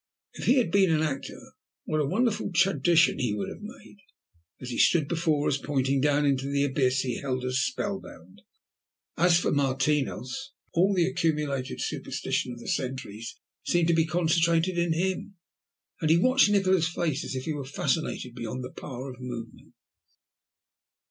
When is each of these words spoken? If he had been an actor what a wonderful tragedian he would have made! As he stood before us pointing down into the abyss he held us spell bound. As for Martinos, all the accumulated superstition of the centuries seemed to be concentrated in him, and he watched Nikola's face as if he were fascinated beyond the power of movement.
If 0.33 0.45
he 0.45 0.55
had 0.57 0.71
been 0.71 0.89
an 0.89 1.03
actor 1.03 1.39
what 1.85 2.01
a 2.01 2.07
wonderful 2.07 2.51
tragedian 2.51 3.19
he 3.19 3.35
would 3.35 3.49
have 3.49 3.61
made! 3.61 3.97
As 4.59 4.71
he 4.71 4.79
stood 4.79 5.07
before 5.07 5.47
us 5.47 5.57
pointing 5.59 6.01
down 6.01 6.25
into 6.25 6.49
the 6.49 6.63
abyss 6.63 7.01
he 7.01 7.19
held 7.21 7.45
us 7.45 7.59
spell 7.59 7.99
bound. 8.01 8.41
As 9.15 9.39
for 9.39 9.51
Martinos, 9.51 10.53
all 10.73 10.95
the 10.95 11.05
accumulated 11.05 11.79
superstition 11.81 12.51
of 12.51 12.57
the 12.59 12.67
centuries 12.67 13.37
seemed 13.63 13.89
to 13.89 13.93
be 13.93 14.07
concentrated 14.07 14.75
in 14.75 14.91
him, 14.93 15.35
and 16.01 16.09
he 16.09 16.17
watched 16.17 16.49
Nikola's 16.49 16.87
face 16.87 17.23
as 17.23 17.35
if 17.35 17.43
he 17.45 17.53
were 17.53 17.63
fascinated 17.63 18.33
beyond 18.33 18.63
the 18.63 18.71
power 18.71 19.11
of 19.11 19.17
movement. 19.19 19.75